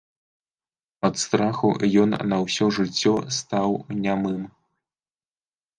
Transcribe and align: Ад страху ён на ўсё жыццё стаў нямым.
Ад 1.09 1.15
страху 1.25 1.69
ён 2.05 2.17
на 2.33 2.37
ўсё 2.47 2.65
жыццё 2.79 3.13
стаў 3.39 3.69
нямым. 4.05 4.41